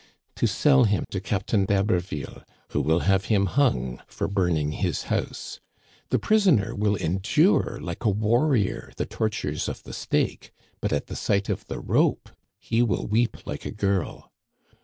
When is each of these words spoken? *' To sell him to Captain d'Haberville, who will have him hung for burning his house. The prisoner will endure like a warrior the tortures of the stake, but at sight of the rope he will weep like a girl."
*' 0.21 0.35
To 0.37 0.47
sell 0.47 0.85
him 0.85 1.05
to 1.11 1.19
Captain 1.19 1.63
d'Haberville, 1.65 2.43
who 2.69 2.81
will 2.81 3.01
have 3.01 3.25
him 3.25 3.45
hung 3.45 4.01
for 4.07 4.27
burning 4.27 4.71
his 4.71 5.03
house. 5.13 5.59
The 6.09 6.17
prisoner 6.17 6.73
will 6.73 6.95
endure 6.95 7.77
like 7.79 8.03
a 8.03 8.09
warrior 8.09 8.93
the 8.97 9.05
tortures 9.05 9.69
of 9.69 9.83
the 9.83 9.93
stake, 9.93 10.51
but 10.81 10.91
at 10.91 11.07
sight 11.15 11.49
of 11.49 11.67
the 11.67 11.79
rope 11.79 12.29
he 12.57 12.81
will 12.81 13.05
weep 13.05 13.45
like 13.45 13.63
a 13.63 13.69
girl." 13.71 14.31